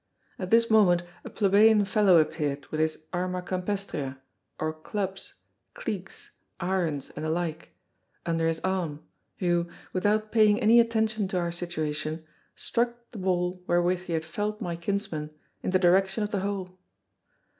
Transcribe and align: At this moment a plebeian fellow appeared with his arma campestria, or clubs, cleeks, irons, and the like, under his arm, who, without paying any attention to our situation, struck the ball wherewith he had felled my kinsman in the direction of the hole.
At 0.39 0.49
this 0.49 0.71
moment 0.71 1.03
a 1.23 1.29
plebeian 1.29 1.85
fellow 1.85 2.17
appeared 2.19 2.65
with 2.71 2.79
his 2.79 3.03
arma 3.13 3.43
campestria, 3.43 4.19
or 4.57 4.73
clubs, 4.73 5.35
cleeks, 5.75 6.31
irons, 6.59 7.11
and 7.15 7.23
the 7.23 7.29
like, 7.29 7.75
under 8.25 8.47
his 8.47 8.59
arm, 8.61 9.03
who, 9.37 9.69
without 9.93 10.31
paying 10.31 10.59
any 10.59 10.79
attention 10.79 11.27
to 11.27 11.37
our 11.37 11.51
situation, 11.51 12.25
struck 12.55 13.11
the 13.11 13.19
ball 13.19 13.61
wherewith 13.67 14.05
he 14.05 14.13
had 14.13 14.25
felled 14.25 14.59
my 14.59 14.75
kinsman 14.75 15.29
in 15.61 15.69
the 15.69 15.77
direction 15.77 16.23
of 16.23 16.31
the 16.31 16.39
hole. 16.39 16.79